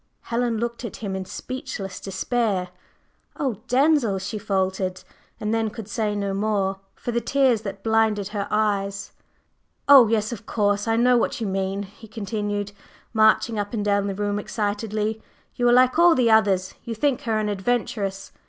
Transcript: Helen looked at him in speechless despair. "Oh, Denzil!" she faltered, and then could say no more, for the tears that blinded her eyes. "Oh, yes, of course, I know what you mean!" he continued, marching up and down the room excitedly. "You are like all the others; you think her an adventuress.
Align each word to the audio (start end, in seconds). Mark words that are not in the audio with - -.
Helen 0.21 0.57
looked 0.57 0.83
at 0.83 0.95
him 0.95 1.15
in 1.15 1.25
speechless 1.25 1.99
despair. 1.99 2.69
"Oh, 3.37 3.61
Denzil!" 3.67 4.17
she 4.17 4.39
faltered, 4.39 5.03
and 5.39 5.53
then 5.53 5.69
could 5.69 5.87
say 5.87 6.15
no 6.15 6.33
more, 6.33 6.79
for 6.95 7.11
the 7.11 7.21
tears 7.21 7.61
that 7.61 7.83
blinded 7.83 8.29
her 8.29 8.47
eyes. 8.49 9.11
"Oh, 9.87 10.07
yes, 10.07 10.31
of 10.31 10.47
course, 10.47 10.87
I 10.87 10.95
know 10.95 11.17
what 11.17 11.39
you 11.39 11.45
mean!" 11.45 11.83
he 11.83 12.07
continued, 12.07 12.71
marching 13.13 13.59
up 13.59 13.75
and 13.75 13.85
down 13.85 14.07
the 14.07 14.15
room 14.15 14.39
excitedly. 14.39 15.21
"You 15.53 15.69
are 15.69 15.71
like 15.71 15.99
all 15.99 16.15
the 16.15 16.31
others; 16.31 16.73
you 16.83 16.95
think 16.95 17.21
her 17.21 17.37
an 17.37 17.47
adventuress. 17.47 18.31